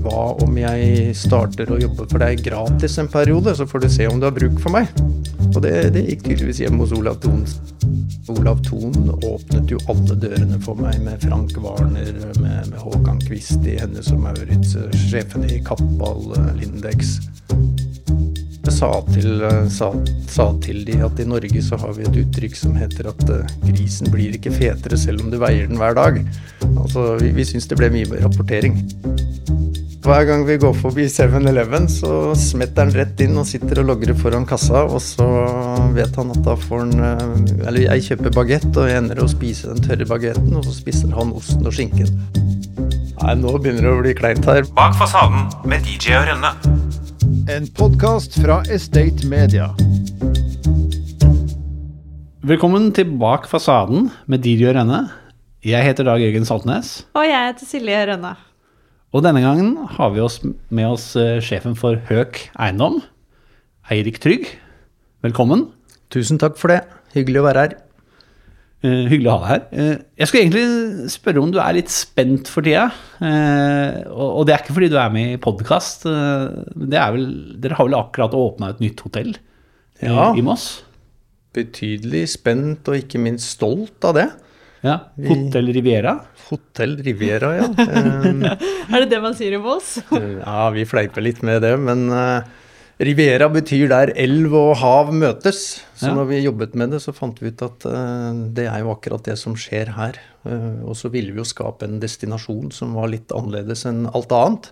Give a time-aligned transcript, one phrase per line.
[0.00, 4.06] Hva om jeg starter å jobbe for deg gratis en periode, så får du se
[4.08, 4.88] om du har bruk for meg?
[5.50, 7.42] Og det, det gikk tydeligvis hjemme hos Olav Thon.
[8.30, 13.66] Olav Thon åpnet jo alle dørene for meg med Frank Warner, med, med Håkan Kvist
[13.68, 14.76] i Hennes og Maurits,
[15.10, 17.18] sjefene i Kappal, Lindex.
[18.60, 19.90] Jeg sa til, sa,
[20.30, 23.54] sa til de at i Norge så har vi et uttrykk som heter at uh,
[23.66, 26.20] grisen blir ikke fetere selv om du veier den hver dag.
[26.70, 28.78] Altså, vi, vi syns det ble mye rapportering.
[30.00, 34.16] Hver gang vi går forbi 7-Eleven, så smetter han rett inn og sitter og logrer
[34.16, 35.26] foran kassa, og så
[35.92, 39.28] vet han at da får han uh, Eller jeg kjøper bagett, og jeg ender å
[39.28, 42.08] spise den tørre bagetten, og så spiser han osten og skinken.
[43.20, 44.64] Nei, nå begynner det å bli kleint her.
[44.72, 46.56] Bak fasaden med DJ og Rønne.
[47.52, 49.68] En podkast fra Estate Media.
[52.40, 55.08] Velkommen til Bak fasaden med DJ og Rønne.
[55.60, 57.02] Jeg heter Dag Jørgen Saltnes.
[57.12, 58.38] Og jeg heter Silje Rønne.
[59.10, 63.00] Og denne gangen har vi oss med oss eh, sjefen for Høk Eiendom,
[63.90, 64.44] Eirik Trygg.
[65.26, 65.64] Velkommen.
[66.14, 66.84] Tusen takk for det.
[67.16, 67.72] Hyggelig å være her.
[68.80, 69.64] Uh, hyggelig å ha deg her.
[69.74, 72.86] Uh, jeg skulle egentlig spørre om du er litt spent for tida.
[73.18, 76.06] Uh, og, og det er ikke fordi du er med i podkast.
[76.06, 77.02] dere
[77.76, 79.34] har vel akkurat åpna et nytt hotell
[80.00, 80.30] Ja.
[80.38, 80.84] i Moss?
[81.58, 84.28] Betydelig spent og ikke minst stolt av det.
[84.86, 84.94] Ja.
[85.28, 86.14] Hotell Riviera.
[86.48, 87.66] Hotell Riviera, ja.
[87.84, 88.56] Eh,
[88.94, 89.98] Er det det man sier i Moss?
[90.46, 92.48] Ja, vi fleiper litt med det, men eh,
[93.00, 95.80] Riviera betyr der elv og hav møtes.
[95.96, 96.14] Så Ja.
[96.16, 99.24] når vi jobbet med det, så fant vi ut at eh, det er jo akkurat
[99.28, 100.18] det som skjer her.
[100.48, 104.32] Eh, og så ville vi jo skape en destinasjon som var litt annerledes enn alt
[104.32, 104.70] annet.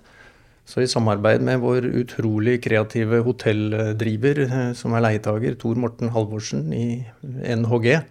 [0.68, 4.42] Så i samarbeid med vår utrolig kreative hotelldriver,
[4.76, 8.02] som er leietager, Tor Morten Halvorsen i NHG,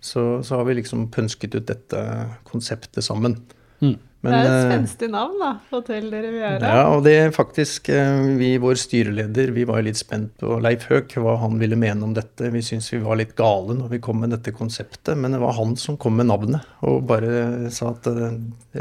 [0.00, 2.04] så, så har vi liksom pønsket ut dette
[2.48, 3.36] konseptet sammen.
[3.80, 3.98] Mm.
[4.20, 5.50] Men, det er et eh, spenstig navn, da.
[5.70, 6.58] Hotell de Riviera.
[6.60, 10.84] ja, og det er faktisk eh, Vi, vår styreleder, vi var litt spent på Leif
[10.90, 12.50] Høek, hva han ville mene om dette.
[12.52, 15.56] Vi syntes vi var litt gale når vi kom med dette konseptet, men det var
[15.56, 16.68] han som kom med navnet.
[16.84, 18.36] Og bare sa at eh,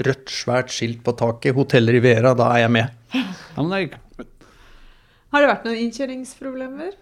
[0.09, 2.99] rødt, svært skilt på taket, Hotell Riviera, da er jeg med.
[3.15, 4.27] Ja, men det er,
[5.31, 6.99] Har det vært noen innkjøringsproblemer?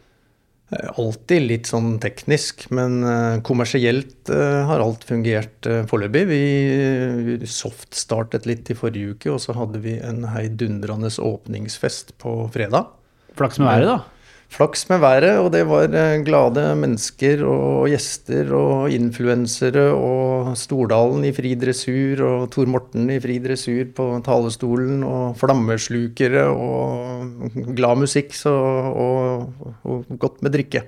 [0.68, 6.26] Eh, Alltid litt sånn teknisk, men eh, kommersielt eh, har alt fungert foreløpig.
[6.28, 12.92] Vi softstartet litt i forrige uke, og så hadde vi en heidundrende åpningsfest på fredag.
[13.38, 14.17] flaks med været, da.
[14.48, 21.26] Flaks med været, og det var eh, glade mennesker og gjester og influensere og Stordalen
[21.28, 28.00] i fri dressur og Tor Morten i fri dressur på talerstolen og flammeslukere og glad
[28.06, 30.86] musikk så, og, og godt med drikke.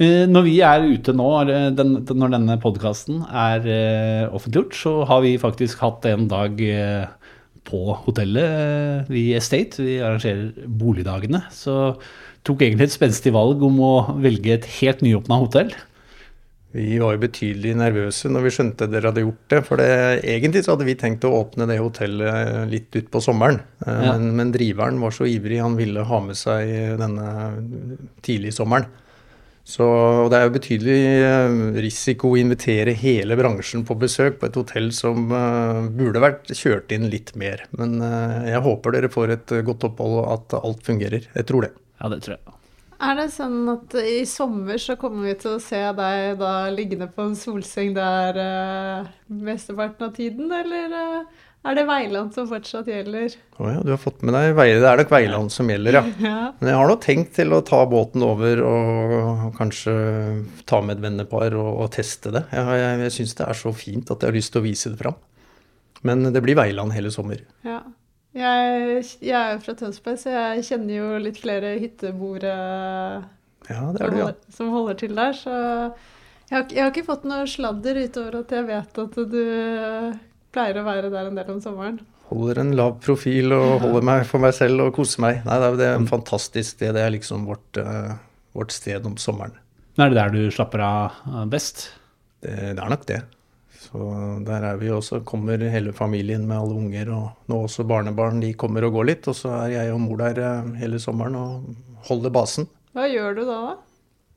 [0.00, 5.36] Eh, Når vi er ute nå, når denne podkasten er eh, offentliggjort, så har vi
[5.42, 6.56] faktisk hatt en dag
[7.68, 8.48] på hotellet,
[9.08, 9.82] eh, i Estate.
[9.84, 11.42] Vi arrangerer boligdagene.
[11.54, 11.74] Så
[12.48, 13.92] tok egentlig et spenstig valg om å
[14.24, 15.74] velge et helt nyåpna hotell.
[16.76, 19.60] Vi var jo betydelig nervøse når vi skjønte dere hadde gjort det.
[19.64, 19.88] For det,
[20.28, 23.62] egentlig så hadde vi tenkt å åpne det hotellet litt utpå sommeren.
[23.86, 24.12] Eh, Ja.
[24.18, 27.28] Men, men driveren var så ivrig, han ville ha med seg denne
[28.22, 28.88] tidlige sommeren.
[29.68, 34.48] Så og det er jo betydelig eh, risiko å invitere hele bransjen på besøk på
[34.48, 37.66] et hotell som eh, burde vært kjørt inn litt mer.
[37.76, 41.28] Men eh, jeg håper dere får et godt opphold og at alt fungerer.
[41.34, 41.74] Jeg tror det.
[42.00, 42.54] Ja, det tror jeg.
[42.98, 47.06] Er det sånn at i sommer så kommer vi til å se deg da liggende
[47.14, 52.86] på en solseng der uh, mesteparten av tiden, eller eh, er det Veiland som fortsatt
[52.88, 53.34] gjelder?
[53.58, 54.84] Å ja, du har fått med deg Veiland.
[54.84, 56.02] Det er nok Veiland som gjelder, ja.
[56.28, 56.36] Ja.
[56.60, 59.94] Men jeg har nok tenkt til å ta båten over og kanskje
[60.70, 62.44] ta med et vennepar og, og teste det.
[62.54, 64.92] Jeg, jeg, jeg syns det er så fint at jeg har lyst til å vise
[64.94, 65.18] det fram.
[66.06, 67.42] Men det blir Veiland hele sommer.
[67.66, 67.82] ja.
[68.38, 72.50] Jeg, jeg er jo fra Tønsberg, så jeg kjenner jo litt flere hytteboere
[73.72, 74.26] Ja, det som, er du, ja.
[74.28, 78.36] holder, som holder til der, så jeg har, jeg har ikke fått noe sladder utover
[78.42, 79.40] at jeg vet at du
[80.54, 82.00] pleier å være der en del om sommeren.
[82.28, 85.40] Holder en lav profil og holder meg for meg selv og koser meg.
[85.46, 86.92] Nei, det er, det er en fantastisk sted.
[86.96, 88.12] Det er liksom vårt, eh,
[88.56, 89.56] vårt sted om sommeren.
[89.96, 91.86] Men er det der du slapper av eh, best?
[92.44, 93.22] Det, det er nok det.
[93.78, 94.10] Så
[94.44, 95.22] der er vi også.
[95.24, 98.42] Kommer hele familien med alle unger, og nå også barnebarn.
[98.44, 99.30] De kommer og går litt.
[99.30, 101.70] Og så er jeg og mor der eh, hele sommeren og
[102.10, 102.68] holder basen.
[102.92, 103.78] Hva gjør du da, da?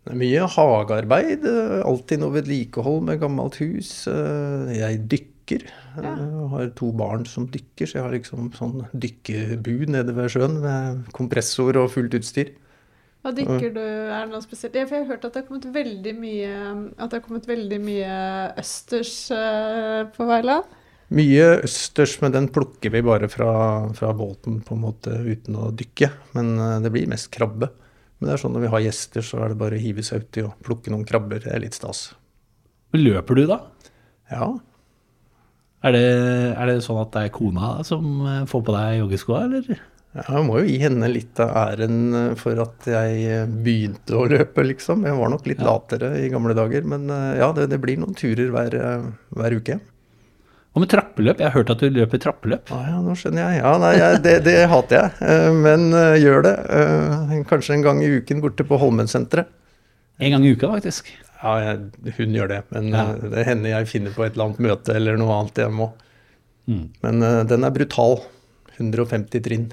[0.01, 1.43] Det er mye hagearbeid.
[1.85, 3.91] Alltid noe vedlikehold med gammelt hus.
[4.07, 5.30] Jeg dykker.
[5.59, 6.13] Ja.
[6.15, 10.59] Jeg har to barn som dykker, så jeg har liksom sånn dykkebu nede ved sjøen
[10.63, 12.53] med kompressor og fullt utstyr.
[13.21, 13.81] Hva dykker du?
[13.81, 14.77] Er det noe spesielt?
[14.79, 16.53] Ja, for jeg har hørt at det har kommet veldig mye,
[16.97, 18.13] at det har kommet veldig mye
[18.61, 20.77] østers eh, på Veiland.
[21.11, 23.51] Mye østers, men den plukker vi bare fra,
[23.93, 26.09] fra båten på en måte uten å dykke.
[26.37, 27.69] Men eh, det blir mest krabbe.
[28.17, 30.25] Men det er sånn når vi har gjester, så er det bare å hive seg
[30.25, 31.43] uti og plukke noen krabber.
[31.43, 32.07] Det er litt stas.
[32.97, 33.61] Løper du, da?
[34.31, 34.49] Ja,
[35.81, 36.01] Er det,
[36.53, 39.79] er det sånn at det er kona som eh, får på deg joggeskoa, eller?
[40.11, 44.19] Ja, Jeg må jo gi henne litt av æren eh, for at jeg eh, begynte
[44.19, 45.07] å løpe, liksom.
[45.09, 48.53] Jeg var nok litt latere i gamle dager, men ja, det, det blir noen turer
[48.53, 48.77] hver,
[49.33, 49.79] hver uke.
[50.71, 51.41] Og med trappeløp?
[51.41, 52.69] Jeg har hørt at du løper trappeløp.
[52.71, 53.63] Ja, ja, nå skjønner jeg.
[53.63, 55.89] Ja, nei, jeg, det, det hater jeg, men
[56.21, 56.53] gjør det.
[57.49, 59.49] Kanskje en gang i uken borte på Holmensenteret.
[60.21, 61.09] En gang i uka, faktisk.
[61.41, 63.03] Ja, jeg, hun gjør det, men Ja.
[63.15, 65.87] eh, det hender jeg finner på et eller annet møte eller noe annet jeg må.
[66.69, 66.83] Mm.
[67.01, 68.19] Men uh, den er brutal.
[68.77, 69.71] 150 trinn.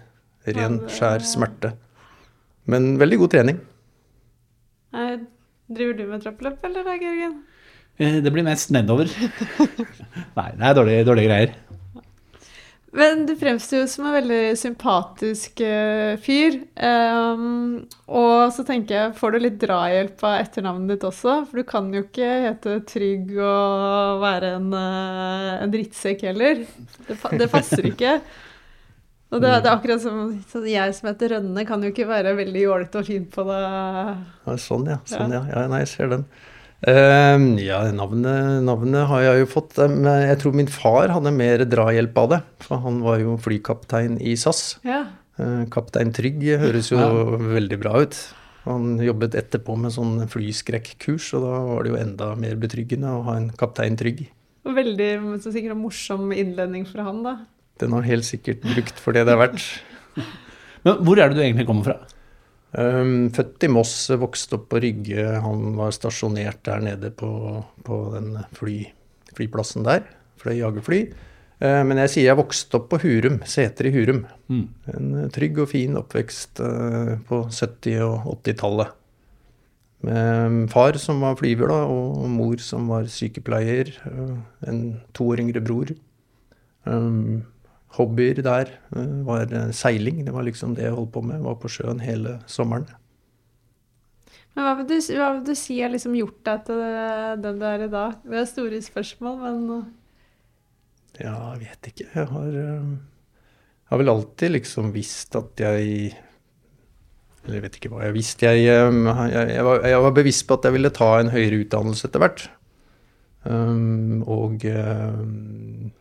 [0.49, 1.75] Ren, skjær smerte.
[2.69, 3.59] Men veldig god trening.
[4.97, 5.19] Nei,
[5.69, 7.35] Driver du med trappeløp, eller da, Georgen?
[8.00, 9.11] Eh, Det blir mest nedover.
[10.38, 11.53] Nei, det er dårlige, dårlige greier.
[12.96, 16.56] Men du fremstår jo som en veldig sympatisk uh, fyr.
[16.81, 21.43] Um, og så tenker jeg, får du litt drahjelp av etternavnet ditt også?
[21.50, 26.64] For du kan jo ikke hete Trygg og være en, uh, en drittsekk heller.
[27.05, 28.19] Det, det passer ikke.
[29.29, 32.32] Og det, det er akkurat som sånn jeg som heter Rønne, kan jo ikke være
[32.38, 33.58] veldig jålete og fin på det.
[34.46, 35.02] Ja, sånn, ja.
[35.08, 35.43] Sånn, ja.
[35.52, 35.67] ja.
[35.69, 36.25] Nei, jeg ser den.
[36.86, 39.78] Eh, ja, navnet, navnet har jeg jo fått.
[39.82, 42.42] eh, Men jeg tror min far hadde mer drahjelp av det.
[42.60, 44.78] For han var jo flykaptein i SAS.
[44.84, 45.06] Ja.
[45.38, 47.08] Uh, Kaptein Trygg høres jo Ja.
[47.38, 48.16] veldig bra ut.
[48.64, 53.22] Han jobbet etterpå med sånn flyskrekkurs, og da var det jo enda mer betryggende å
[53.22, 54.26] ha en kaptein Trygg.
[54.66, 57.36] Veldig så sikkert en morsom innledning fra han, da.
[57.78, 59.62] Den har helt sikkert brukt for det det er verdt.
[60.84, 61.98] Men hvor er det du egentlig kommer fra?
[62.76, 65.25] Um, født i Moss, vokste opp på Rygge.
[65.41, 67.31] Han var stasjonert der nede på,
[67.87, 68.82] på den fly,
[69.37, 70.05] flyplassen der.
[70.38, 71.00] Fløy jagerfly.
[71.59, 74.23] Uh, men jeg sier jeg vokste opp på Hurum, Seter i Hurum.
[74.53, 74.67] Mm.
[74.94, 78.94] En uh, trygg og fin oppvekst uh, på 70- og 80-tallet.
[80.06, 83.97] Med um, far som var flyver, da, og mor som var sykepleier.
[84.06, 84.37] uh,
[84.69, 85.97] en to år yngre bror.
[86.85, 87.47] Um,
[87.96, 90.25] hobbyer der uh, var uh, seiling.
[90.26, 91.43] Det var liksom det jeg holdt på med.
[91.44, 92.88] Var på sjøen hele sommeren.
[94.55, 96.81] Men hva vil du, hva vil du si har liksom gjort deg til
[97.44, 98.17] den du er i dag?
[98.25, 99.69] Det er store spørsmål, men
[101.19, 102.08] Ja, jeg vet ikke.
[102.14, 106.11] Jeg har, jeg har vel alltid liksom visst at jeg
[107.44, 108.50] Eller jeg vet ikke hva jeg visste.
[108.50, 112.11] Jeg, jeg, jeg, var, jeg var bevisst på at jeg ville ta en høyere utdannelse
[112.11, 112.49] etter hvert.
[113.49, 115.93] Um, og, um,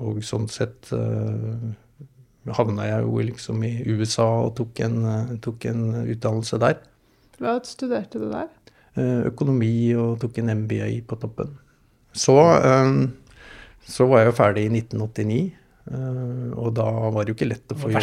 [0.00, 1.70] og sånn sett uh,
[2.56, 6.82] havna jeg jo liksom i USA og tok en, uh, tok en utdannelse der.
[7.38, 8.50] hva studerte du der?
[8.94, 11.50] Eh, økonomi og tok en MBA på toppen.
[12.14, 13.08] Så, eh,
[13.90, 17.72] så var jeg jo ferdig i 1989, eh, og da var det jo ikke lett
[17.74, 17.98] å få jobb.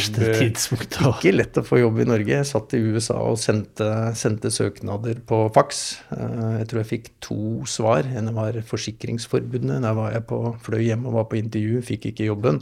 [1.18, 2.36] Ikke lett å få jobb i Norge.
[2.36, 3.88] Jeg satt i USA og sendte,
[4.20, 5.80] sendte søknader på faks.
[6.14, 8.06] Eh, Jeg tror jeg fikk to svar.
[8.06, 9.82] En var Forsikringsforbundet.
[9.82, 12.62] Der var jeg på, fløy hjem og var på intervju, fikk ikke jobben.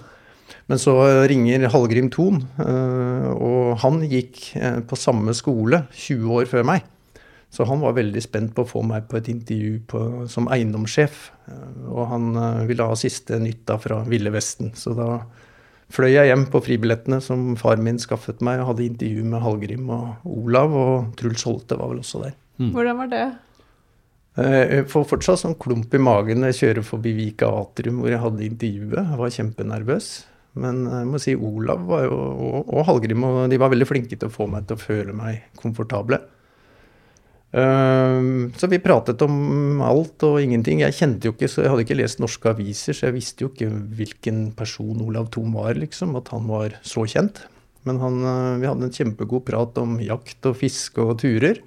[0.70, 0.96] Men så
[1.30, 6.88] ringer Hallgrim Thon, eh, og han gikk eh, på samme skole 20 år før meg.
[7.50, 10.00] Så han var veldig spent på å få meg på et intervju på,
[10.30, 11.32] som eiendomssjef.
[11.50, 14.72] Eh, Og han eh, ville ha siste nytt da fra Ville Vesten.
[14.78, 15.20] Så da
[15.90, 19.90] fløy jeg hjem på fribillettene som far min skaffet meg, og hadde intervju med Hallgrim
[19.90, 22.36] og Olav, og Truls Holte var vel også der.
[22.62, 23.24] Hvordan var det?
[24.38, 28.14] Eh, Jeg får fortsatt sånn klump i magen når jeg kjører forbi Vika Atrium hvor
[28.14, 29.00] jeg hadde intervjuet.
[29.10, 30.10] Jeg var kjempenervøs.
[30.60, 34.18] Men jeg må si Olav var jo, og, og Hallgrim og de var veldig flinke
[34.18, 36.20] til å få meg til å føle meg komfortable.
[37.50, 38.22] Eh,
[38.56, 40.84] Så vi pratet om alt og ingenting.
[40.84, 43.50] Jeg kjente jo ikke, så jeg hadde ikke lest norske aviser, så jeg visste jo
[43.50, 46.16] ikke hvilken person Olav Thon var, liksom.
[46.20, 47.46] At han var så kjent.
[47.86, 51.62] Men han, eh, vi hadde en kjempegod prat om jakt og fiske og turer.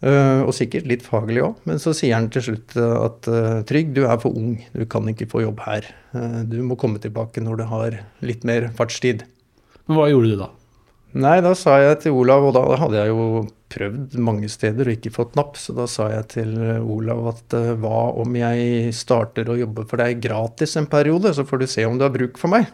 [0.00, 1.56] Eh, og sikkert litt faglig òg.
[1.66, 5.02] Men så sier han til slutt eh, at Trygg, du er for ung, du kan
[5.10, 5.88] ikke få jobb her.
[6.46, 9.24] Du må komme tilbake når du har litt mer fartstid.
[9.88, 10.48] Men hva gjorde du da?
[11.16, 14.96] Nei, da sa jeg til Olav, og da hadde jeg jo prøvd mange steder og
[14.98, 16.52] ikke fått napp, så da sa jeg til
[16.84, 21.46] Olav at eh, hva om jeg starter å jobbe for deg gratis en periode, så
[21.48, 22.68] får du se om du har bruk for meg.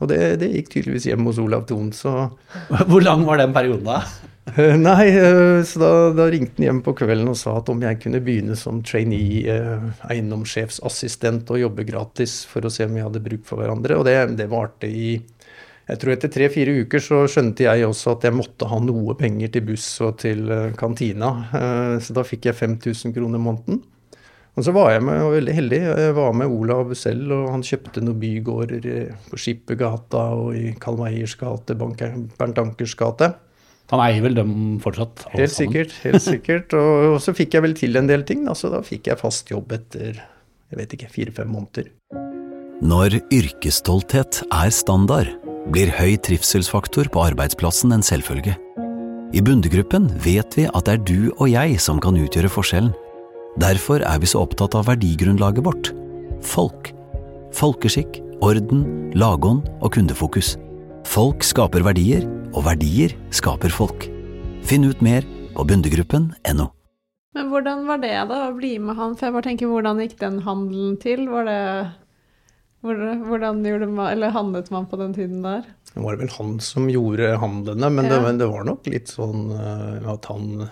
[0.00, 2.30] Og det, det gikk tydeligvis hjem hos Olav Thon, så
[2.88, 4.00] Hvor lang var den perioden da?
[4.46, 7.80] Eh, Nei, eh, så da, da ringte han hjem på kvelden og sa at om
[7.82, 9.42] jeg kunne begynne som trainee
[10.06, 13.98] eiendomssjefsassistent og jobbe gratis for å se om vi hadde bruk for hverandre.
[13.98, 15.16] Og det, det varte i
[15.86, 19.52] Jeg tror etter tre-fire uker så skjønte jeg også at jeg måtte ha noe penger
[19.54, 21.28] til buss og til eh, kantina.
[21.54, 23.82] Eh, Så da fikk jeg 5000 kroner måneden.
[24.56, 25.78] Og så var jeg med, og veldig heldig.
[25.84, 28.86] Jeg var med Olav selv, og han kjøpte noen bygårder
[29.28, 33.34] på Skippergata og i Karl Meyers gate, Bernt Ankers gate.
[33.92, 35.26] Han eier vel dem fortsatt?
[35.28, 35.70] alle Helt sammen.
[35.76, 35.92] sikkert.
[36.02, 36.72] helt sikkert.
[36.74, 39.20] Og, og så fikk jeg vel til en del ting, da, så da fikk jeg
[39.20, 41.92] fast jobb etter jeg vet ikke, fire-fem måneder.
[42.82, 45.30] Når yrkesstolthet er standard,
[45.72, 48.56] blir høy trivselsfaktor på arbeidsplassen en selvfølge.
[49.34, 52.94] I Bundegruppen vet vi at det er du og jeg som kan utgjøre forskjellen.
[53.60, 55.90] Derfor er vi så opptatt av verdigrunnlaget vårt
[56.44, 56.92] folk.
[57.56, 58.84] Folkeskikk, orden,
[59.16, 60.54] lagånd og kundefokus.
[61.06, 64.08] Folk skaper verdier, og verdier skaper folk.
[64.66, 66.70] Finn ut mer på bundegruppen.no.
[67.36, 69.14] Men hvordan var det da, å bli med han?
[69.16, 71.26] For jeg bare tenker, hvordan gikk den handelen til?
[71.28, 71.62] Var det
[72.86, 75.64] hvordan, man, eller handlet man på den tiden der?
[75.92, 78.22] Det var vel han som gjorde handlene, men, det, Ja.
[78.22, 80.68] men det var nok litt sånn eh, at han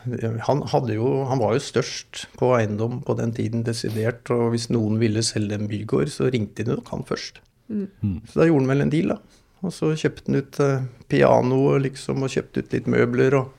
[0.46, 4.28] han, hadde jo, han var jo størst på eiendom på den tiden, desidert.
[4.34, 7.40] Og hvis noen ville selge en bygård, så ringte de nok han først.
[7.70, 9.18] Så da gjorde han vel en deal, da.
[9.64, 13.38] Og så kjøpte han ut eh, pianoet, liksom, og kjøpte ut litt møbler.
[13.40, 13.52] og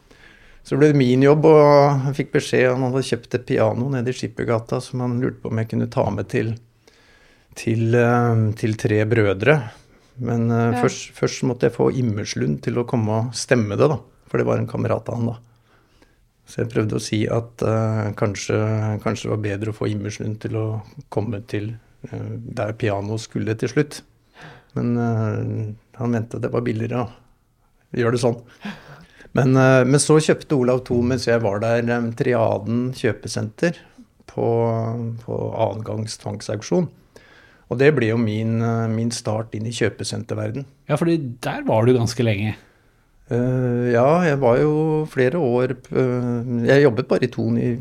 [0.66, 3.90] så ble det min jobb, og jeg fikk beskjed om han hadde kjøpt et piano
[3.94, 6.56] nede i Skippergata som han lurte på om jeg kunne ta med til,
[7.56, 9.58] til, eh, til tre brødre.
[10.18, 10.82] Men eh, Ja.
[10.84, 14.00] først, først måtte jeg få Immerslund til å komme og stemme det, da.
[14.30, 15.38] For det var en kamerat av han, da.
[16.46, 18.54] Så jeg prøvde å si at uh, kanskje,
[19.02, 20.66] kanskje det var bedre å få Immerslund til å
[21.10, 21.72] komme til
[22.12, 24.04] uh, der pianoet skulle til slutt.
[24.78, 28.38] Men uh, han mente det var billigere å gjøre det sånn.
[29.36, 29.58] Men,
[29.90, 33.82] men så kjøpte Olav to mens jeg var der, Triaden kjøpesenter
[34.30, 34.46] på,
[35.26, 36.88] på annengangs tvangsauksjon.
[37.72, 40.68] Og det ble jo min, eh, min start inn i kjøpesenterverden.
[40.90, 42.56] Ja, fordi der var du ganske lenge.
[43.26, 44.74] Uh, ja, jeg var jo
[45.10, 47.72] flere år uh, Jeg jobbet bare i Thon i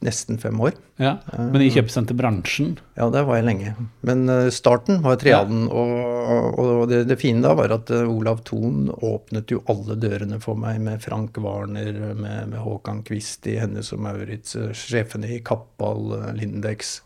[0.00, 0.72] nesten fem år.
[0.96, 3.74] Ja, Men i kjøpesenterbransjen Ja, der var jeg lenge.
[4.08, 5.66] Men starten var Triaden.
[5.68, 10.56] Og, og det, det fine da var at Olav Thon åpnet jo alle dørene for
[10.60, 16.12] meg med Frank Warner, med, med Håkan Quist i Hennes og Maurits, sjefene i Kappal,
[16.36, 16.98] Lindex.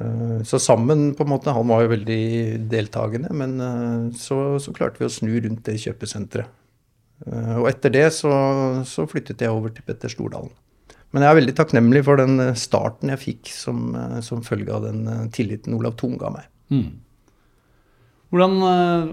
[0.00, 2.22] Eh, Så sammen, på en måte, han var jo veldig
[2.72, 6.48] deltakende, men eh, så, så klarte vi å snu rundt det kjøpesenteret.
[7.26, 8.32] Eh, Og etter det så,
[8.88, 10.52] så flyttet jeg over til Petter Stordalen.
[11.12, 13.90] Men jeg er veldig takknemlig for den starten jeg fikk som,
[14.24, 16.46] som følge av den tilliten Olav Thon ga meg.
[16.72, 16.86] Mm.
[18.32, 18.54] Hvordan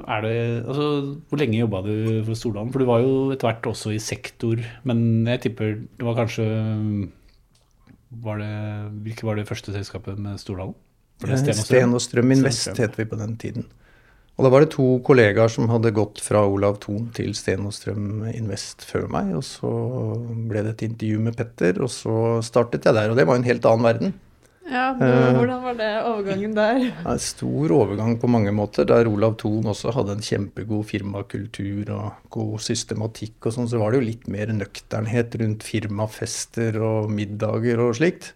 [0.08, 0.86] er det altså,
[1.28, 1.92] Hvor lenge jobba du
[2.24, 2.72] for Stordalen?
[2.72, 6.48] For du var jo etter hvert også i sektor, men jeg tipper det var kanskje
[8.10, 8.54] var det,
[9.06, 10.76] Hvilket var det første selskapet med Stordalen?
[11.22, 13.66] Var Eh, Sten og Strøm Invest het vi på den tiden.
[14.40, 17.74] Og da var det to kollegaer som hadde gått fra Olav Thon til Sten og
[17.76, 19.34] Strøm Invest før meg.
[19.36, 19.68] Og så
[20.48, 23.12] ble det et intervju med Petter, og så startet jeg der.
[23.12, 24.14] Og det var en helt annen verden.
[24.70, 26.82] Ja, men, Hvordan var det overgangen der?
[27.06, 31.90] Er en stor overgang på mange måter, der Olav Thon også hadde en kjempegod firmakultur
[31.96, 37.10] og god systematikk og sånn, så var det jo litt mer nøkternhet rundt firmafester og
[37.14, 38.34] middager og slikt.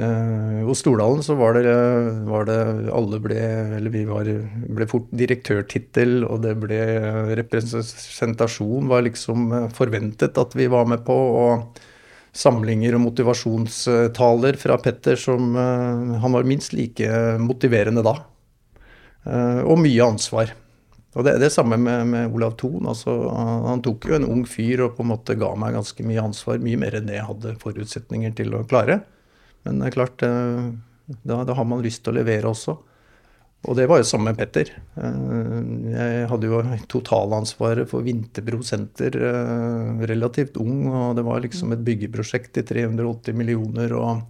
[0.00, 1.72] Eh, hos Stordalen så var det,
[2.24, 2.54] var det
[2.96, 3.36] Alle ble
[3.76, 4.24] Eller vi var,
[4.72, 6.78] ble fort direktørtittel, og det ble
[7.36, 11.18] representasjon var liksom eh, forventet at vi var med på.
[11.44, 11.82] og
[12.32, 17.08] samlinger og motivasjonstaler fra Petter som eh, Han var minst like
[17.42, 18.16] motiverende da.
[19.24, 20.54] Eh, og mye ansvar.
[21.12, 22.86] Og det er det samme med, med Olav Thon.
[22.88, 23.12] Altså,
[23.68, 26.62] han, tok jo en ung fyr og på en måte ga meg ganske mye ansvar.
[26.64, 29.02] Mye mer enn det jeg hadde forutsetninger til å klare.
[29.66, 30.70] Men det er klart, eh,
[31.20, 32.78] da, da har man lyst til å levere også.
[33.62, 34.72] Og det var jo sammen med Petter.
[34.98, 35.58] Eh,
[35.94, 41.84] Jeg hadde jo totalansvaret for Vinterbro senter eh, relativt ung, og det var liksom et
[41.86, 44.24] byggeprosjekt til 380 millioner og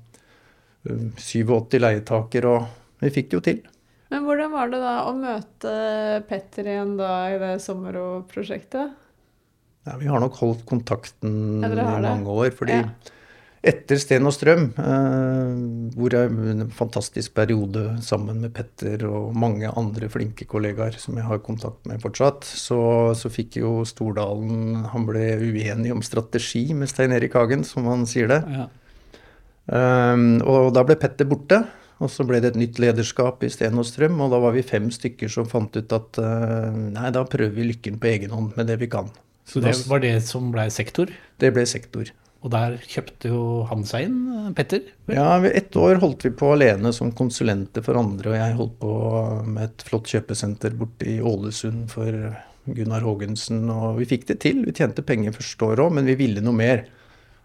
[0.85, 2.67] eh, 87 leietaker, og
[3.01, 3.63] vi fikk det jo til.
[4.13, 5.73] Men hvordan var det da å møte
[6.29, 8.93] Petter igjen da i det Sommero-prosjektet?
[9.89, 12.53] Ja, vi har nok holdt kontakten i mange år.
[12.55, 12.89] fordi Ja.
[13.63, 15.51] Etter Sten og Strøm, eh,
[15.95, 21.29] hvor jeg en fantastisk periode sammen med Petter og mange andre flinke kollegaer som jeg
[21.29, 22.81] har kontakt med fortsatt, så,
[23.15, 28.03] så fikk jo Stordalen Han ble uenig om strategi med Stein Erik Hagen, som han
[28.11, 28.41] sier det.
[28.51, 28.67] Ja.
[29.71, 31.61] Um, og da ble Petter borte,
[32.03, 34.67] og så ble det et nytt lederskap i Sten og Strøm, og da var vi
[34.67, 38.59] fem stykker som fant ut at uh, nei, da prøver vi lykken på egen hånd
[38.59, 39.13] med det vi kan.
[39.47, 41.11] Så det var det som blei sektor?
[41.39, 42.11] Det ble sektor.
[42.43, 44.83] Og der kjøpte jo han seg inn, Petter?
[45.11, 48.95] Ja, ett år holdt vi på alene som konsulenter for andre, og jeg holdt på
[49.47, 52.11] med et flott kjøpesenter borte i Ålesund for
[52.67, 54.65] Gunnar Haagensen, og vi fikk det til.
[54.67, 56.85] Vi tjente penger første året òg, men vi ville noe mer.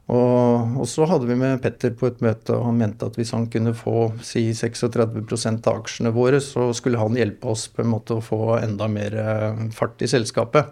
[0.07, 3.33] Og, og så hadde vi med Petter på et møte, og han mente at hvis
[3.35, 7.91] han kunne få si 36% av aksjene våre, så skulle han hjelpe oss på en
[7.91, 10.71] måte å få enda mer eh, fart i selskapet.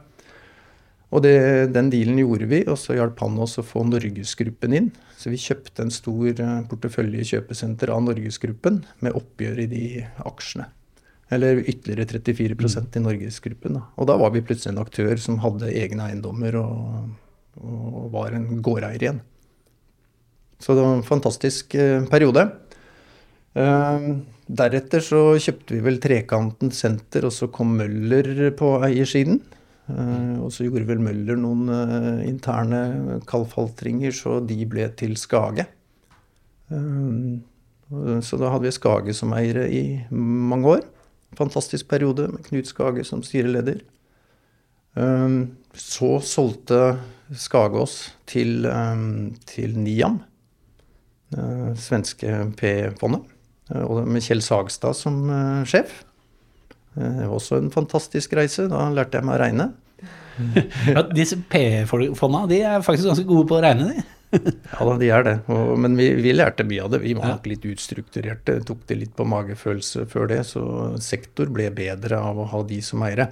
[1.13, 1.35] Og det,
[1.75, 4.89] den dealen gjorde vi, og så hjalp han oss å få Norgesgruppen inn.
[5.19, 9.85] Så vi kjøpte en stor eh, portefølje kjøpesenter av Norgesgruppen med oppgjør i de
[10.25, 10.67] aksjene.
[11.33, 13.79] Eller ytterligere 34% i Norgesgruppen.
[13.79, 13.85] Da.
[13.97, 17.15] Og da var vi plutselig en aktør som hadde egne eiendommer og,
[17.61, 19.23] og var en gårdeier igjen.
[20.61, 22.45] Så det var en fantastisk eh, periode.
[23.55, 24.07] Eh,
[24.45, 29.41] deretter så kjøpte vi vel Trekanten senter, og så kom Møller på eiersiden.
[29.85, 35.67] Eh, og så gjorde vel Møller noen eh, interne kaldfaltringer, så de ble til Skage.
[36.73, 37.35] Eh,
[38.25, 40.87] så da hadde vi Skage som eiere i mange år.
[41.37, 43.83] Fantastisk periode med Knut Skage som styreleder.
[45.75, 46.79] Så solgte
[47.37, 48.65] Skage oss til,
[49.45, 50.17] til Niam,
[51.77, 53.27] svenske P-fondet,
[53.75, 55.29] med Kjell Sagstad som
[55.69, 55.99] sjef.
[56.95, 58.69] Det var også en fantastisk reise.
[58.71, 59.71] Da lærte jeg meg å regne.
[60.91, 64.03] Ja, disse P-fonda de er faktisk ganske gode på å regne, de.
[64.73, 65.35] Ja da, de er det.
[65.51, 67.01] Og, men vi, vi, lærte mye av det.
[67.05, 68.57] Vi var nok litt utstrukturerte.
[68.67, 70.41] Tok det litt på magefølelse før det.
[70.49, 70.63] Så
[71.03, 73.29] sektor ble bedre av å ha de som eiere.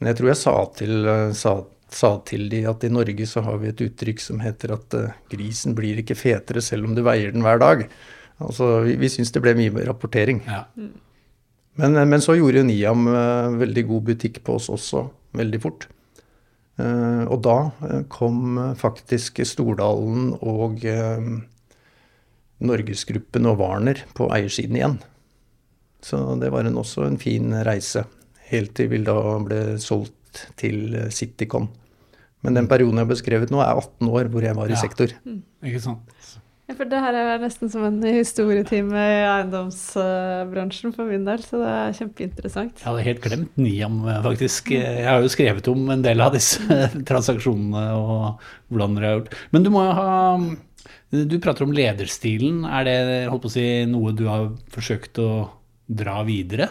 [0.00, 1.54] Men jeg tror jeg sa til, sa,
[1.92, 5.12] sa til de at i Norge så har vi et uttrykk som heter at uh,
[5.32, 7.84] grisen blir ikke fetere selv om du veier den hver dag.
[8.40, 10.40] Altså, vi, vi syns det ble mye rapportering.
[10.48, 10.64] Ja.
[11.78, 15.04] Men, men, så gjorde Niam uh, veldig god butikk på oss også,
[15.38, 15.86] veldig fort.
[16.80, 17.56] Uh, og da
[18.12, 20.82] kom faktisk Stordalen og
[22.60, 24.98] Norgesgruppen og Warner på eiersiden igjen.
[26.04, 28.04] Så det var en, også en fin reise,
[28.50, 31.68] helt til vi da ble solgt til Citycon.
[32.44, 34.80] Men den perioden jeg har beskrevet nå, er 18 år hvor jeg var i Ja.
[34.80, 35.12] sektor.
[35.62, 36.00] Ikke sant?
[36.70, 41.58] Ja, for det her er nesten som en historietime i eiendomsbransjen for min del, så
[41.58, 42.76] det er kjempeinteressant.
[42.78, 44.70] Jeg hadde helt glemt Niam, faktisk.
[44.76, 46.62] Jeg har jo skrevet om en del av disse
[47.10, 49.34] transaksjonene og hvordan dere har gjort.
[49.50, 50.12] Men du må jo ha
[51.10, 52.62] Du prater om lederstilen.
[52.62, 52.98] Er det
[53.32, 55.30] holdt på å si, noe du har forsøkt å
[55.90, 56.70] dra videre?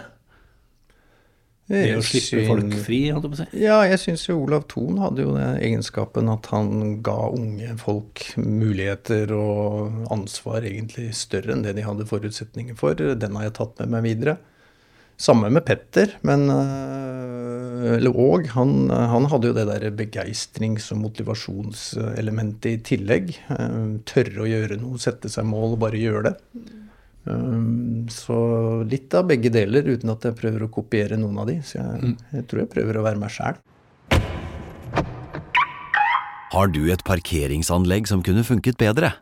[1.69, 3.61] Det å slippe folk fri, holdt jeg på å si?
[3.61, 8.23] Ja, jeg syns jo Olav Thon hadde jo den egenskapen at han ga unge folk
[8.41, 12.97] muligheter og ansvar egentlig større enn det de hadde forutsetninger for.
[12.97, 14.39] Den har jeg tatt med meg videre.
[15.19, 18.49] Samme med Petter, men øh, Eller og.
[18.55, 23.33] Han, han hadde jo det der begeistrings- og motivasjonselementet i tillegg.
[23.53, 26.35] Øh, Tørre å gjøre noe, sette seg mål og bare gjøre det.
[27.27, 28.37] Um, så
[28.87, 31.59] litt av begge deler, uten at jeg prøver å kopiere noen av de.
[31.65, 33.59] Så jeg, jeg tror jeg prøver å være meg sjæl.
[36.49, 39.13] Har du et parkeringsanlegg som kunne funket bedre?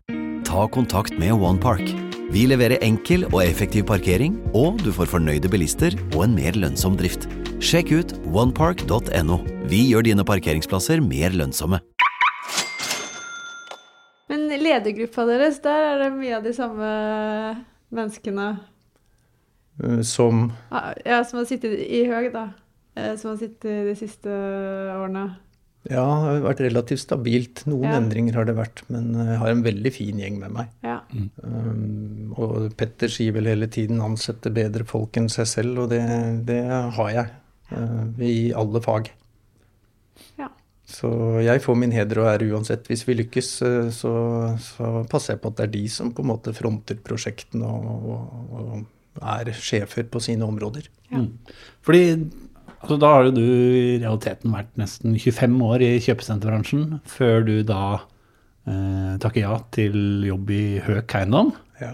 [0.47, 1.89] Ta kontakt med OnePark.
[2.31, 6.95] Vi leverer enkel og effektiv parkering, og du får fornøyde bilister og en mer lønnsom
[6.99, 7.27] drift.
[7.63, 9.41] Sjekk ut onepark.no.
[9.67, 11.81] Vi gjør dine parkeringsplasser mer lønnsomme.
[14.27, 16.91] Men ledergruppa deres, der er det mye av de samme
[17.93, 18.49] menneskene
[19.77, 20.47] Uh, som
[21.05, 22.47] ja, som har sittet i Høg, da.
[22.97, 25.35] Eh, Som har sittet de siste årene.
[25.85, 27.61] Ja, det har vært relativt stabilt.
[27.69, 27.99] Noen Ja.
[27.99, 30.67] endringer har det vært, men jeg har en veldig fin gjeng med meg.
[30.83, 30.97] Ja.
[31.43, 36.01] Um, og Petter sier vel hele tiden 'ansette bedre folk enn seg selv, og det,
[36.47, 37.29] det har jeg.
[37.71, 39.11] uh, I alle fag.
[40.97, 41.09] Så
[41.45, 42.87] jeg får min heder og ære uansett.
[42.89, 44.13] Hvis vi lykkes, uh, så,
[44.63, 48.07] så passer jeg på at det er de som på en måte fronter prosjektene og,
[48.15, 48.71] og, og
[49.21, 50.87] er sjefer på sine områder.
[51.11, 51.23] Ja.
[51.85, 57.45] Fordi altså, da har jo du i realiteten vært nesten 25 år i kjøpesenterbransjen, før
[57.47, 57.83] du da
[58.67, 61.53] eh, takker ja til jobb i Høk eiendom.
[61.81, 61.93] Ja.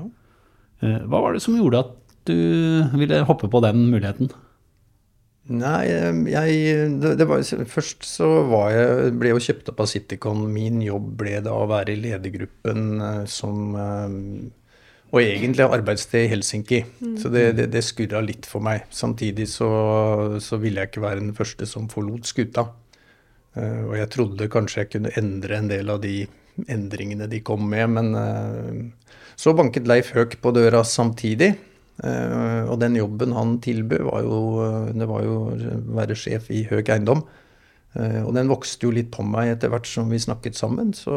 [0.83, 2.37] Eh, hva var det som gjorde at du
[2.95, 4.31] ville hoppe på den muligheten?
[5.51, 5.89] Nei,
[6.32, 10.45] jeg det, det var, Først så var jeg, ble jeg jo kjøpt opp av Citycon.
[10.53, 13.75] Min jobb ble da å være i ledergruppen eh, som
[15.13, 16.79] Og egentlig arbeidssted i Helsinki.
[17.19, 18.88] Så det, det, det skurra litt for meg.
[18.89, 19.67] Samtidig så,
[20.41, 22.69] så ville jeg ikke være den første som forlot skuta.
[23.53, 26.23] Eh, og jeg trodde kanskje jeg kunne endre en del av de
[26.69, 31.53] endringene de kom med, men eh, så banket Leif Høek på døra samtidig.
[32.01, 34.38] Eh, og den jobben han tilbød, var jo,
[34.95, 37.23] det var jo å være sjef i Høg Eiendom.
[37.93, 40.93] Eh, og den vokste jo litt på meg etter hvert som vi snakket sammen.
[40.97, 41.13] Så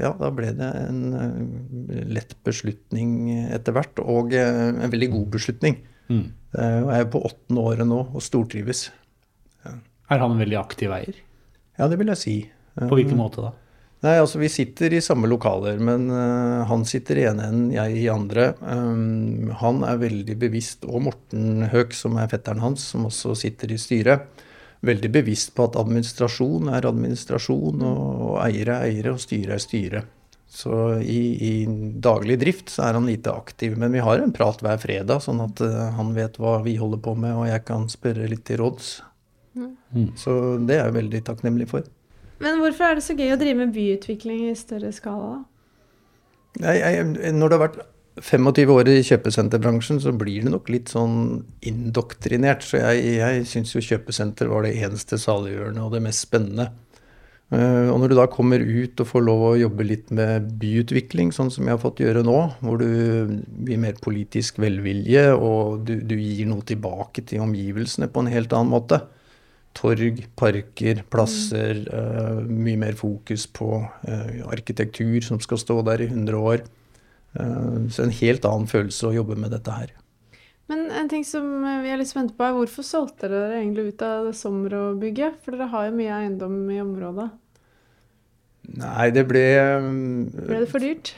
[0.00, 5.80] ja, da ble det en eh, lett beslutning etter hvert, og en veldig god beslutning.
[6.08, 6.26] Mm.
[6.56, 8.86] Jeg er på åttende året nå og stortrives.
[9.68, 11.16] Er han en veldig aktiv eier?
[11.76, 12.36] Ja, det vil jeg si.
[12.78, 13.50] På hvilken måte da?
[14.04, 17.96] Nei, altså vi sitter i samme lokaler, men uh, han sitter i ene enden, jeg
[17.98, 18.52] i andre.
[18.62, 23.74] Um, han er veldig bevisst, og Morten Høek, som er fetteren hans, som også sitter
[23.74, 24.44] i styret,
[24.86, 29.66] veldig bevisst på at administrasjon er administrasjon, og, og eiere er eiere, og styre er
[29.66, 30.04] styre.
[30.48, 31.52] Så i, i
[31.98, 33.74] daglig drift så er han lite aktiv.
[33.82, 37.02] Men vi har en prat hver fredag, sånn at uh, han vet hva vi holder
[37.02, 38.94] på med, og jeg kan spørre litt til råds.
[40.22, 40.32] Så
[40.62, 41.82] det er jeg veldig takknemlig for.
[42.42, 45.42] Men hvorfor er det så gøy å drive med byutvikling i større skala?
[46.58, 47.80] Jeg, jeg, når det har vært
[48.18, 52.64] 25 år i kjøpesenterbransjen, så blir det nok litt sånn indoktrinert.
[52.66, 56.70] Så jeg, jeg syns jo kjøpesenter var det eneste saliggjørende og det mest spennende.
[57.48, 61.30] Eh, og når du da kommer ut og får lov å jobbe litt med byutvikling,
[61.32, 65.96] sånn som jeg har fått gjøre nå, hvor du blir mer politisk velvilje, og du,
[66.04, 69.00] du gir noe tilbake til omgivelsene på en helt annen måte.
[69.78, 71.84] Torg, parker, plasser.
[71.92, 76.64] Uh, mye mer fokus på uh, arkitektur som skal stå der i 100 år.
[77.38, 79.92] Uh, så en helt annen følelse å jobbe med dette her.
[80.68, 81.46] Men en ting som
[81.84, 85.38] vi er litt spente på, er hvorfor solgte dere egentlig ut av det Somro-bygget?
[85.44, 87.28] For dere har jo mye eiendom i området.
[88.82, 89.44] Nei, det ble
[90.34, 91.14] Ble det for dyrt?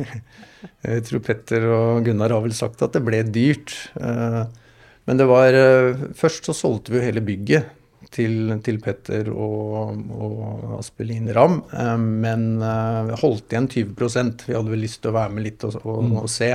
[0.86, 3.74] Jeg tror Petter og Gunnar har vel sagt at det ble dyrt.
[4.00, 5.58] Men det var
[6.16, 7.68] Først så solgte vi jo hele bygget
[8.14, 11.60] til, til Petter og, og Aspelin Ramm.
[11.72, 15.64] eh, Men eh, holdt igjen 20% Vi hadde vel lyst til å være med litt
[15.68, 16.50] og, og, og se.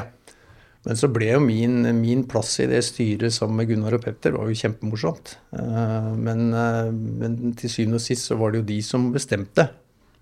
[0.86, 4.36] Men så ble jo min, min plass i det styret sammen med Gunnar og Petter
[4.36, 5.38] var jo kjempemorsomt.
[5.58, 9.70] Eh, Men, men til syvende og sist så var det jo de som bestemte.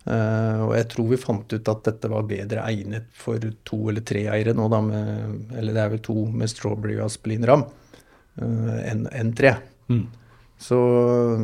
[0.03, 4.25] Og jeg tror vi fant ut at dette var bedre egnet for to eller tre
[4.27, 7.63] eiere nå, da, med, eller det er vel to med Strawberry og Aspelin Ram,
[8.43, 9.53] enn en tre.
[10.63, 10.77] Så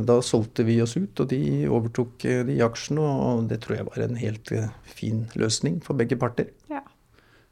[0.08, 3.88] da solgte vi oss ut, og de overtok eh, de aksjene, og det tror jeg
[3.90, 6.54] var en helt eh, fin løsning for begge parter.
[6.72, 6.86] Ja.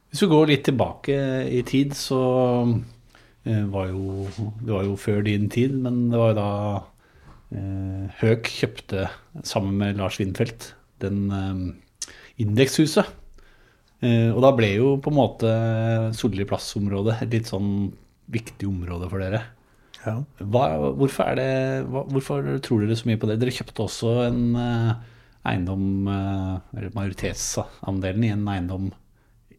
[0.08, 1.18] Hvis vi går litt tilbake
[1.52, 2.22] i tid, så
[3.44, 4.28] eh, var jo
[4.62, 6.52] Det var jo før din tid, men det var jo da
[7.52, 9.10] eh, Høk kjøpte
[9.44, 10.72] sammen med Lars Windfeldt
[11.04, 12.14] den eh,
[12.46, 13.12] indekshuset.
[14.00, 15.52] Eh, og da ble jo på en måte
[16.16, 17.90] Solli plass-området et litt sånn
[18.32, 19.44] viktig område for dere.
[20.08, 20.18] Ja.
[20.40, 20.66] Hva,
[20.96, 21.50] hvorfor, er det,
[21.92, 23.40] hva, hvorfor tror dere så mye på det?
[23.42, 24.94] Dere kjøpte også en eh,
[25.52, 28.90] eiendom, eh, eller majoritetsandelen i en eiendom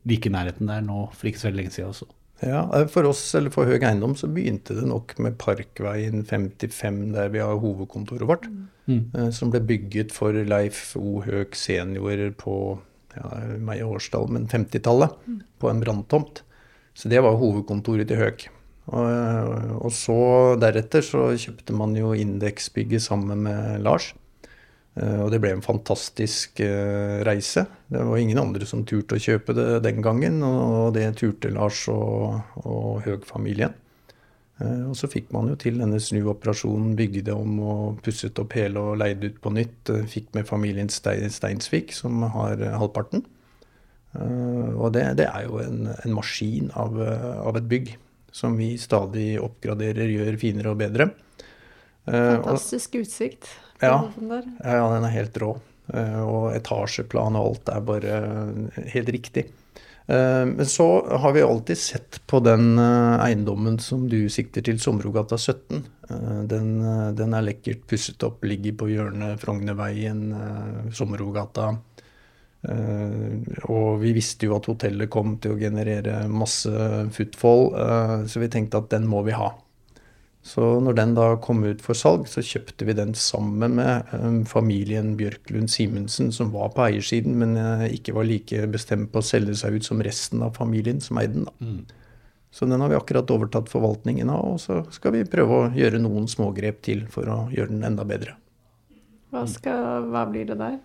[0.09, 2.09] like i nærheten der nå for ikke så veldig lenge siden også.
[2.47, 7.01] Ja, eh, For oss, eller for Høg Eiendom, så begynte det nok med Parkveien 55,
[7.17, 8.47] der vi har hovedkontoret vårt.
[8.89, 11.21] eh, Som ble bygget for Leif O.
[11.27, 12.55] Høg senior på
[13.19, 15.11] ja, meg i årstall, men 50-tallet.
[15.59, 16.45] På en branntomt.
[16.95, 18.47] Så det var hovedkontoret til Høg.
[18.89, 20.21] Og, og så
[20.61, 24.15] deretter så kjøpte man jo Indeksbygget sammen med Lars.
[24.97, 27.67] Eh, Og det ble en fantastisk eh, reise.
[27.89, 31.85] Det var ingen andre som turte å kjøpe det den gangen, og det turte Lars
[31.93, 33.77] og, og Høg-familien.
[34.63, 38.57] Eh, Og så fikk man jo til denne snuoperasjonen, bygde det om og pusset opp
[38.57, 39.93] hele og leide ut på nytt.
[40.09, 43.27] Fikk med familien Steinsvik, som har halvparten.
[44.19, 46.97] Og det, det er jo en, en maskin av,
[47.45, 47.91] av et bygg
[48.33, 51.11] som vi stadig oppgraderer, gjør finere og bedre.
[52.09, 53.49] Eh, Fantastisk utsikt.
[53.81, 54.09] Ja.
[54.65, 55.53] ja, den er helt rå.
[55.95, 59.49] Eh, Og etasjeplan og alt er bare eh, helt riktig.
[60.09, 60.85] Men så
[61.21, 65.83] har vi alltid sett på den eiendommen som du sikter til, Sommerogata 17.
[66.09, 66.71] Eh, Den,
[67.19, 71.75] den er lekkert pusset opp, ligger på hjørnet Frognerveien, eh, Sommerogata.
[72.67, 73.39] Eh,
[73.71, 76.73] Og vi visste jo at hotellet kom til å generere masse
[77.15, 79.53] footfall, eh, så vi tenkte at den må vi ha.
[80.43, 84.41] Så når den da kom ut for salg, så kjøpte vi den sammen med eh,
[84.49, 87.55] familien Bjørklund Simensen, som var på eiersiden, men
[87.93, 91.35] ikke var like bestemt på å selge seg ut som resten av familien som eide
[91.39, 91.47] den.
[91.47, 91.95] da.
[92.51, 96.01] Så den har vi akkurat overtatt forvaltningen av, og så skal vi prøve å gjøre
[96.01, 98.39] noen smågrep til for å gjøre den enda bedre.
[99.29, 100.79] Hva, skal, hva blir det der?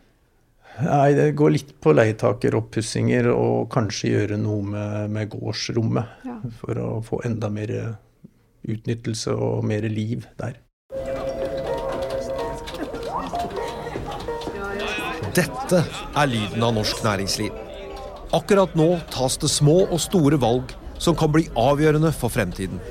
[0.82, 6.24] Nei, det går litt på leietaker, oppussinger, og kanskje gjøre noe med, med gårdsrommet.
[6.26, 6.40] Ja.
[6.62, 7.74] For å få enda mer
[8.64, 10.58] utnyttelse og mer liv der.
[15.34, 15.80] Dette
[16.14, 17.54] er lyden av norsk næringsliv.
[18.34, 22.82] Akkurat nå tas det små og store valg som kan bli avgjørende for fremtiden.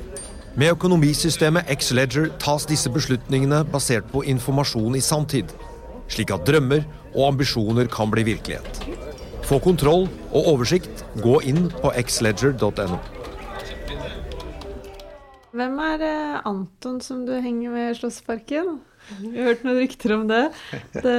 [0.59, 5.55] Med økonomisystemet X-Ledger tas disse beslutningene basert på informasjon i sanntid,
[6.11, 8.83] slik at drømmer og ambisjoner kan bli virkelighet.
[9.47, 13.01] Få kontroll og oversikt, gå inn på xledger.no.
[15.53, 18.79] Hvem er eh, Anton som du henger med i Slåssparken?
[19.19, 20.47] Vi har hørt noen rykter om det.
[20.95, 21.17] det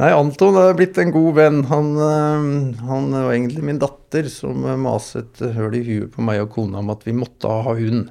[0.00, 1.60] Nei, Anton er blitt en god venn.
[1.68, 2.48] Han, øh,
[2.88, 6.90] han var egentlig min datter som maset høl i huet på meg og kona om
[6.94, 8.08] at vi måtte ha hund.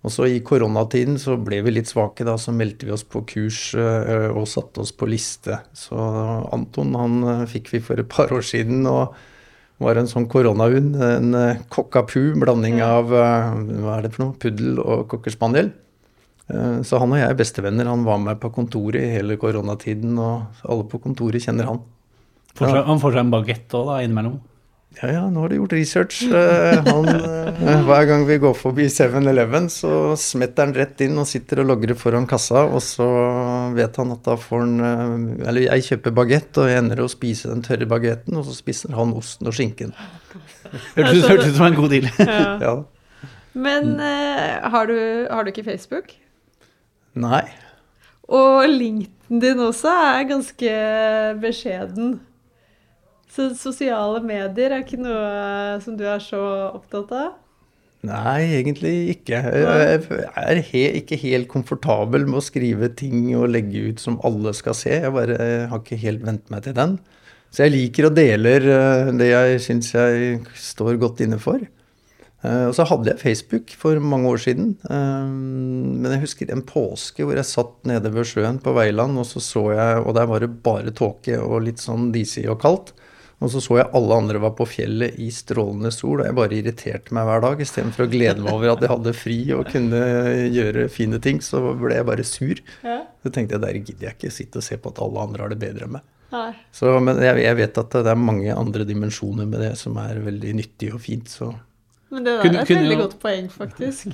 [0.00, 2.38] Og så i koronatiden så ble vi litt svake, da.
[2.40, 5.58] Så meldte vi oss på kurs øh, og satte oss på liste.
[5.76, 5.98] Så
[6.54, 8.86] Anton han øh, fikk vi for et par år siden.
[8.88, 9.12] og
[9.80, 10.96] var en sånn koronahund.
[11.00, 11.36] En
[11.72, 15.70] kokkapu, blanding av hva er det for noe, puddel og cockerspaniel.
[16.50, 17.88] Eh, Så han og jeg er bestevenner.
[17.90, 21.82] Han var med på kontoret i hele koronatiden, og alle på kontoret kjenner han.
[22.60, 22.82] Ja.
[22.84, 24.40] han får seg en bagett òg, da, innimellom.
[24.98, 26.16] Ja, ja, nå har du gjort research.
[26.26, 31.28] Eh, Han, eh, hver gang vi går forbi 7-Eleven, så smetter han rett inn og
[31.30, 33.06] sitter og logrer foran kassa, og så
[33.76, 37.08] vet han at da får han eh, Eller jeg kjøper bagett, og jeg ender å
[37.12, 39.94] spise den tørre bagetten, og så spiser han osten og skinken.
[40.98, 42.10] Hørtes ut- hørtes ut som en god deal.
[42.18, 42.40] Ja.
[42.66, 42.74] Ja.
[43.52, 44.98] Men uh, har, du,
[45.30, 46.12] har du ikke Facebook?
[47.18, 47.42] Nei.
[48.30, 50.74] Og linken din også er ganske
[51.42, 52.12] beskjeden.
[53.30, 56.40] Så sosiale medier er ikke noe som du er så
[56.74, 57.36] opptatt av?
[58.08, 59.38] Nei, egentlig ikke.
[59.44, 64.54] Jeg er he ikke helt komfortabel med å skrive ting og legge ut som alle
[64.56, 64.94] skal se.
[65.04, 66.94] Jeg bare jeg har ikke helt vent meg til den.
[67.52, 71.60] Så jeg liker å dele eh, det jeg syns jeg står godt inne for.
[71.60, 74.72] Eh, Og så hadde jeg Facebook for mange år siden.
[74.88, 75.26] Eh,
[76.00, 79.42] Men jeg husker en påske hvor jeg satt nede ved sjøen på Veiland, og så
[79.44, 82.94] så jeg, og der var det bare tåke og litt sånn disig og kaldt.
[83.40, 86.56] Og så så jeg alle andre var på fjellet i strålende sol, og jeg bare
[86.58, 87.62] irriterte meg hver dag.
[87.64, 90.00] Istedenfor å glede meg over at jeg hadde fri og kunne
[90.52, 92.60] gjøre fine ting, så ble jeg bare sur.
[92.84, 92.98] Ja.
[93.24, 95.54] Så tenkte jeg der gidder jeg ikke sitte og se på at alle andre har
[95.54, 96.04] det bedre enn meg.
[96.30, 96.50] Nei.
[96.76, 100.20] Så, men jeg, jeg vet at det er mange andre dimensjoner med det som er
[100.28, 101.32] veldig nyttig og fint.
[101.32, 101.48] Så
[102.12, 104.12] Men det der Kunne- er et kunne veldig jo- godt poeng, faktisk.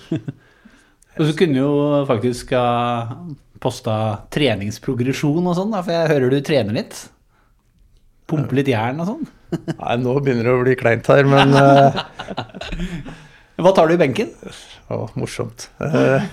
[1.19, 1.75] Og så kunne jo
[2.07, 3.19] faktisk ha
[3.61, 3.99] posta
[4.35, 6.99] treningsprogresjon og sånn, for jeg hører du trener litt.
[8.27, 9.29] Pumpe litt jern og sånn.
[9.71, 12.03] Nei, nå begynner det å bli kleint her, men uh...
[13.57, 14.35] Hva tar du i benken?
[14.93, 15.65] Å, morsomt.
[15.81, 16.25] Eh,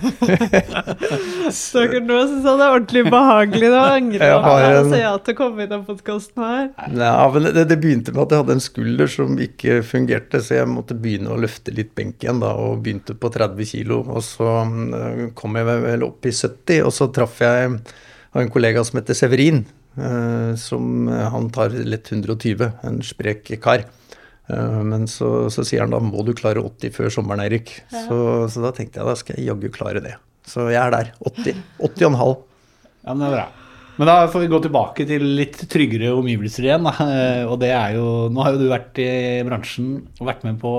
[1.56, 3.70] Stakkar, nå syns jeg det er ordentlig behagelig.
[3.72, 6.66] Da angrer Jeg på å sa ja til å komme inn i podkasten her.
[6.92, 10.58] Ja, men det, det begynte med at jeg hadde en skulder som ikke fungerte, så
[10.58, 14.02] jeg måtte begynne å løfte litt benk igjen, da, og begynte på 30 kilo.
[14.04, 17.72] Og så mm, kom jeg vel opp i 70, og så traff jeg
[18.34, 19.64] en kollega som heter Severin,
[20.58, 23.84] som eh, han tar lett 120, en sprek kar.
[24.50, 27.76] Eh, Men så, så sier han da må du klare 80 før sommeren, Eirik.
[27.90, 28.18] Så,
[28.50, 30.16] så da tenkte jeg da skal jeg jaggu klare det.
[30.44, 31.12] Så jeg er der.
[31.24, 31.60] 80.
[31.80, 32.34] 80,5.
[33.04, 33.46] Ja, men det er bra.
[33.94, 36.84] Men da får vi gå tilbake til litt tryggere omgivelser igjen.
[36.88, 36.92] Da.
[37.06, 39.08] Eh, Og det er jo Nå har jo du vært i
[39.46, 40.72] bransjen og vært med på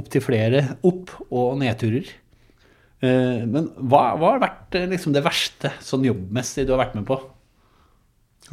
[0.00, 2.08] opptil flere opp- og nedturer.
[3.04, 7.04] Eh, Men hva, hva har vært liksom det verste sånn jobbmessig du har vært med
[7.10, 7.20] på?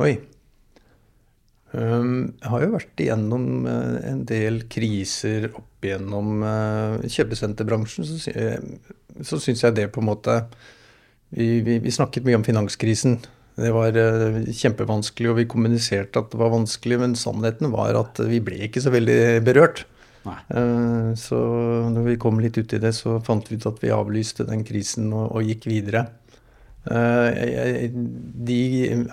[0.01, 0.13] Oi.
[1.73, 8.05] Um, jeg har jo vært igjennom eh, en del kriser opp igjennom uh, kjøpesenterbransjen.
[8.05, 8.59] Så, eh,
[9.25, 10.37] syns jeg det på en måte
[11.33, 13.17] vi, vi, vi snakket mye om finanskrisen.
[13.57, 18.21] Det var eh, kjempevanskelig, og vi kommuniserte at det var vanskelig, men sannheten var at
[18.29, 19.85] vi ble ikke så veldig berørt.
[20.25, 20.39] Nei.
[20.55, 21.37] Eh, Så
[21.93, 24.65] når vi kom litt ut i det, så fant vi ut at vi avlyste den
[24.65, 26.07] krisen og, og gikk videre.
[26.83, 27.91] Eh,
[28.43, 28.57] De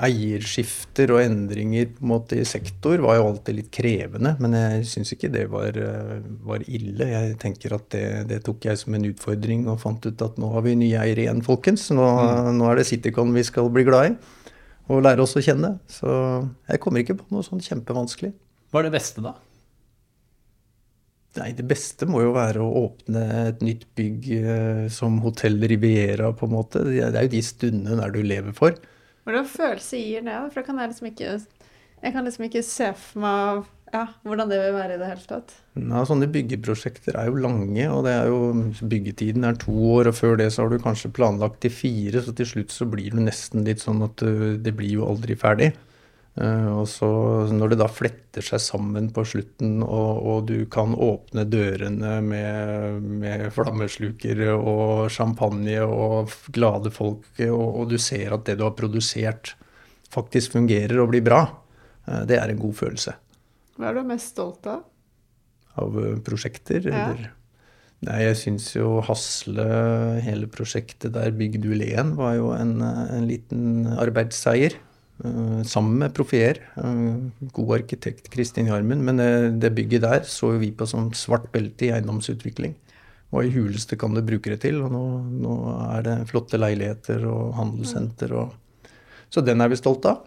[0.03, 4.89] eierskifter og endringer på en måte i sektor var jo alltid litt krevende, men jeg
[4.91, 7.07] syns ikke det var, eh, var ille.
[7.13, 10.51] Jeg tenker at det, det tok jeg som en utfordring og fant ut at nå
[10.57, 11.87] har vi nye eiere igjen, folkens.
[11.95, 12.09] Nå,
[12.57, 14.17] nå er det Citycon vi skal bli glad i
[14.91, 15.77] og lære oss å kjenne.
[15.87, 16.11] Så
[16.67, 18.33] jeg kommer ikke på noe sånn kjempevanskelig.
[18.71, 19.37] Hva er det beste, da?
[21.39, 26.33] Nei, det beste må jo være å åpne et nytt bygg eh, som Hotell Riviera,
[26.35, 26.83] på en måte.
[26.89, 28.79] Det er jo de stundene der du lever for.
[29.29, 30.39] Hvordan følelse gir det?
[30.49, 31.35] For da kan jeg liksom ikke
[32.01, 35.27] Jeg kan liksom ikke se for meg ja, hvordan det vil være i det hele
[35.27, 35.53] tatt.
[35.75, 38.39] Ja, sånne byggeprosjekter er jo lange, og det er jo,
[38.87, 42.35] byggetiden er to år, og før det så har du kanskje planlagt til fire, så
[42.39, 44.23] til slutt så blir du nesten litt sånn at
[44.63, 45.73] det blir jo aldri ferdig.
[46.39, 47.09] Eh, og så
[47.51, 53.09] når det da fletter seg sammen på slutten, og, og du kan åpne dørene med,
[53.23, 58.77] med flammeslukere og champagne og glade folk, og, og du ser at det du har
[58.79, 59.57] produsert
[60.11, 61.43] faktisk fungerer og blir bra,
[62.07, 63.17] eh, det er en god følelse
[63.77, 64.87] Hva er du mest stolt av?
[65.81, 66.87] av eh, prosjekter?
[66.87, 67.11] Ja.
[67.11, 67.35] Eller?
[68.07, 69.65] Nei, jeg syns jo Hasle,
[70.25, 74.79] hele prosjektet der, Bygg du len, var jo en, en liten arbeidsseier.
[75.25, 76.61] Eh, sammen med Profier.
[76.77, 79.05] eh, god arkitekt Kristin Jarmund.
[79.05, 82.75] Men eh, det bygget der så vi på som svart belte i eiendomsutvikling.
[83.31, 84.81] Hva i huleste kan du bruke det til?
[84.83, 85.05] Og nå,
[85.45, 85.57] nå
[85.87, 88.57] er det flotte leiligheter og handelssenter og
[89.31, 90.25] Så den er vi stolt av.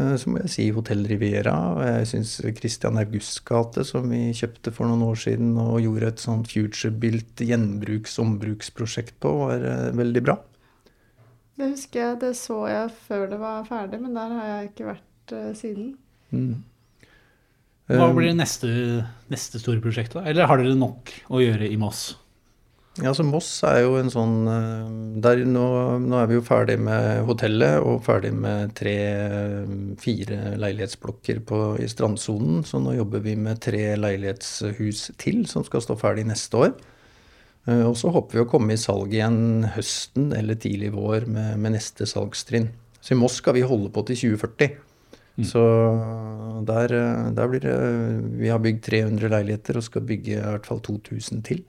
[0.00, 1.52] Så må jeg si Hotell Riviera.
[1.84, 6.22] Jeg syns Christian Augusts gate, som vi kjøpte for noen år siden og gjorde et
[6.22, 9.66] sånt future-built gjenbruks-ombruksprosjekt på, var
[10.00, 10.38] veldig bra.
[11.60, 14.86] Det husker jeg, det så jeg før det var ferdig, men der har jeg ikke
[14.94, 15.90] vært uh, siden.
[16.32, 16.62] Mm.
[17.90, 18.70] Hva Eh, blir neste,
[19.28, 20.24] neste store prosjekt, da?
[20.24, 22.14] Eller har dere nok å gjøre i Moss?
[23.00, 24.94] Ja, så Moss er jo en sånn eh,
[25.24, 25.66] der nå,
[26.02, 32.64] nå er vi jo ferdig med hotellet og ferdig med tre-fire leilighetsblokker på, i strandsonen.
[32.66, 36.74] Så nå jobber vi med tre leilighetshus til som skal stå ferdig neste år.
[37.70, 41.58] Eh, Og så håper vi å komme i salg igjen høsten eller tidlig vår med,
[41.62, 42.70] med neste salgstrinn.
[43.00, 44.78] Så i Moss skal vi holde på til 2040.
[45.46, 45.60] Så
[46.68, 47.76] der, eh, der blir det
[48.40, 51.62] Vi har bygd 300 leiligheter og skal bygge i hvert fall 2000 til.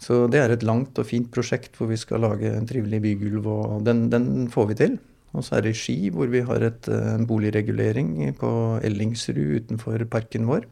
[0.00, 3.46] Så det er et langt og fint prosjekt hvor vi skal lage en trivelig bygulv,
[3.46, 4.98] og den, den får vi til.
[5.36, 8.50] Og så er det Ski, hvor vi har et, eh, en boligregulering på
[8.82, 10.64] Ellingsrud utenfor parken vår,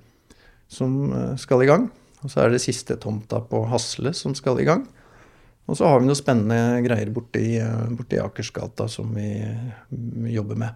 [0.68, 1.90] som skal i gang.
[2.24, 4.86] Og så er det siste tomta på Hasle som skal i gang.
[5.68, 9.28] Og så har vi noen spennende greier borte i, eh, borte i Akersgata som vi
[9.90, 10.74] vi jobber med.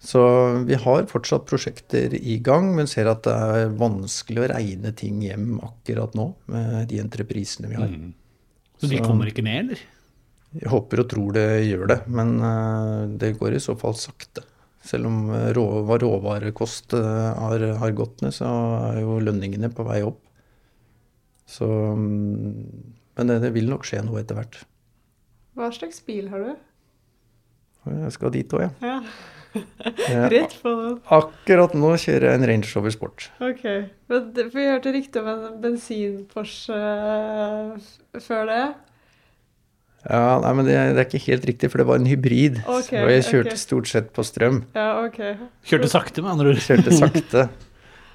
[0.00, 4.94] Så vi har fortsatt prosjekter i gang, men ser at det er vanskelig å regne
[4.96, 7.90] ting hjem akkurat nå med de entreprisene vi har.
[8.80, 9.78] Så de Så- kommer ikke med, eller?
[10.56, 14.42] Jeg håper og tror det gjør det, men eh, det går i så fall sakte.
[14.80, 15.64] Selv om eh, rå,
[16.00, 18.48] råvarekost eh, har, har gått ned, så
[18.92, 20.22] er jo lønningene på vei opp.
[21.50, 22.86] Så mm,
[23.18, 24.62] Men det, det vil nok skje noe etter hvert.
[25.58, 26.54] Hva slags bil har du?
[27.90, 28.68] Jeg skal dit òg.
[28.84, 29.00] Ja,
[30.10, 30.28] Ja.
[30.30, 30.98] Rett på den.
[31.10, 33.24] Akkurat nå kjører jeg en Range Rover Sport.
[33.42, 33.64] Ok.
[34.10, 37.88] Men vi hørte rykte om en bensin-Porsche eh,
[38.22, 38.62] før det.
[40.08, 42.62] Ja, nei, men det, det er ikke helt riktig, for det var en hybrid.
[42.64, 43.60] Okay, og jeg kjørte okay.
[43.60, 44.62] stort sett på strøm.
[44.76, 45.18] Ja, ok.
[45.68, 46.62] Kjørte sakte, med andre ord.
[46.64, 47.48] Kjørte sakte.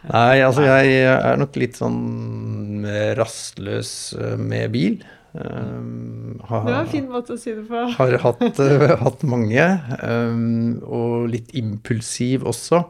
[0.06, 2.86] Nei, altså jeg er nok litt sånn
[3.18, 5.00] rastløs eh, med bil.
[5.36, 7.82] Um, har, Det var en fin måte å si det på.
[7.98, 9.66] har hatt, eh, hatt mange,
[10.06, 12.86] um, og litt impulsiv også.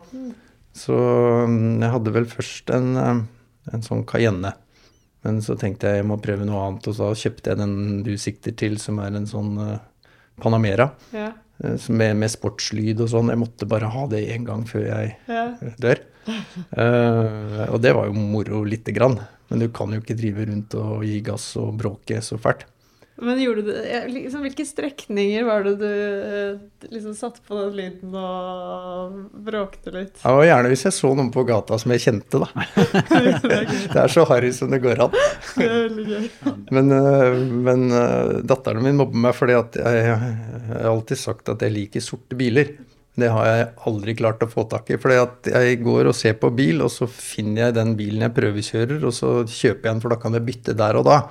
[0.76, 1.00] Så
[1.48, 4.54] um, jeg hadde vel først en, en sånn Cayenne.
[5.26, 8.14] Men så tenkte jeg jeg må prøve noe annet, og så kjøpte jeg den du
[8.22, 9.78] sikter til, som er en sånn uh,
[10.42, 10.92] Panamera.
[11.16, 11.32] Ja,
[11.64, 13.32] eh, som Med, med sportslyd og sånn.
[13.34, 15.48] Jeg måtte bare ha det én gang før jeg ja.
[15.82, 16.04] dør.
[16.26, 19.18] Uh, og det var jo moro lite grann.
[19.50, 22.66] Men du kan jo ikke drive rundt og gi gass og bråke så fælt.
[23.16, 26.58] Men gjorde du ja, liksom, Hvilke strekninger var det du eh,
[26.92, 30.18] liksom satte på den lyden og bråkte litt?
[30.20, 32.50] Ja, var gjerne hvis jeg så noen på gata som jeg kjente, da.
[33.94, 35.16] det er så harry som det går an.
[35.56, 36.28] Det er veldig gøy.
[36.76, 41.56] Men, eh, men eh, datteren min mobber meg fordi at jeg, jeg har alltid sagt
[41.56, 42.76] at jeg liker sorte biler.
[43.16, 45.00] Det har jeg aldri klart å få tak i.
[45.00, 45.22] fordi
[45.54, 49.16] jeg går og ser på bil, og så finner jeg den bilen jeg prøvekjører, og
[49.16, 51.22] så kjøper jeg den, for da kan jeg bytte der og da.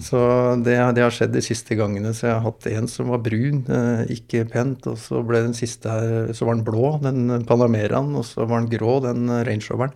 [0.00, 0.18] Så
[0.64, 2.12] det, det har skjedd de siste gangene.
[2.16, 5.56] Så jeg har hatt en som var brun, eh, ikke pent, og så ble den
[5.56, 9.66] siste her, så var den blå, den Panameraen, og så var den grå, den Range
[9.68, 9.92] Roveren.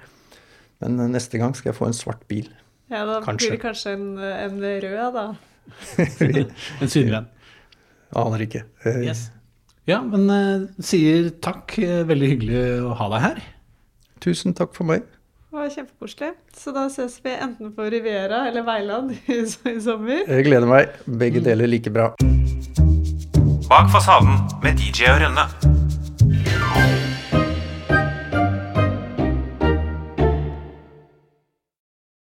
[0.85, 2.49] Men neste gang skal jeg få en svart bil.
[2.91, 3.51] Ja, da Kanskje.
[3.53, 5.27] blir det kanskje en, en rød, da.
[6.83, 7.29] En sydvenn.
[8.17, 8.65] Aner ikke.
[8.85, 9.29] Eh, Yes.
[9.89, 11.73] Ja, men eh, sier takk.
[11.81, 13.41] Veldig hyggelig å ha deg her.
[14.23, 15.07] Tusen takk for meg.
[15.51, 16.29] Det var kjempekoselig.
[16.57, 19.41] Så da ses vi enten på Riviera eller Veiland i,
[19.73, 20.23] i sommer.
[20.29, 20.95] Jeg gleder meg.
[21.19, 22.13] Begge deler like bra.
[23.67, 25.80] Bak fasaden med DJ og Rønne.